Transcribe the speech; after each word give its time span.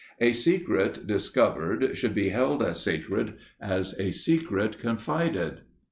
A 0.19 0.31
secret 0.33 1.05
discovered 1.05 1.95
should 1.95 2.15
be 2.15 2.29
held 2.29 2.63
as 2.63 2.81
sacred 2.81 3.35
as 3.59 3.93
a 3.99 4.09
secret 4.09 4.79
confided. 4.79 5.61